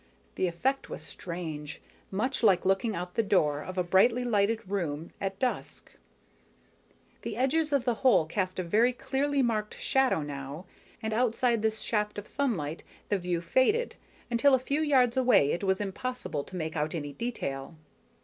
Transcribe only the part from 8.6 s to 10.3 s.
very clearly marked shadow